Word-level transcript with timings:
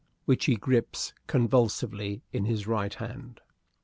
which 0.25 0.45
he 0.45 0.55
grips 0.55 1.13
convulsively 1.27 2.23
in 2.33 2.45
his 2.45 2.65
right 2.65 2.95
hand. 2.95 3.39